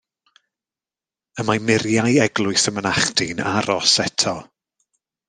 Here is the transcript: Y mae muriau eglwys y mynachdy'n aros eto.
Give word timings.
Y 1.43 1.45
mae 1.49 1.61
muriau 1.67 2.09
eglwys 2.25 2.65
y 2.71 2.73
mynachdy'n 2.79 3.45
aros 3.51 3.95
eto. 4.09 4.35